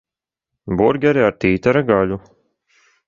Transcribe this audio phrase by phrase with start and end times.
[0.79, 2.21] Burgeri ar tītara gaļu.